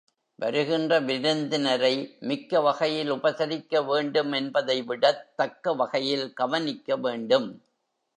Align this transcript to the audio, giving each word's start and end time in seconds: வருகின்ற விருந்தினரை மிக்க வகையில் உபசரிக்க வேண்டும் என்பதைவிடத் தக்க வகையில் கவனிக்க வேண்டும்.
வருகின்ற 0.39 0.99
விருந்தினரை 0.99 1.91
மிக்க 2.19 2.61
வகையில் 2.61 3.11
உபசரிக்க 3.11 3.85
வேண்டும் 3.85 4.31
என்பதைவிடத் 4.31 5.35
தக்க 5.35 5.73
வகையில் 5.73 6.33
கவனிக்க 6.33 6.95
வேண்டும். 6.95 7.47